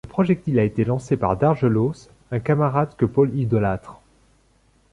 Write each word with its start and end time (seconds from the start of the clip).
Le 0.03 0.09
projectile 0.09 0.57
a 0.57 0.63
été 0.63 0.83
lancé 0.83 1.15
par 1.15 1.37
Dargelos, 1.37 2.09
un 2.31 2.39
camarade 2.39 2.95
que 2.95 3.05
Paul 3.05 3.35
idolâtre. 3.37 4.01